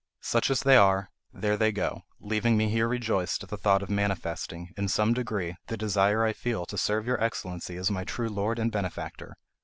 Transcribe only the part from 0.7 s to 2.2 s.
are, there they go,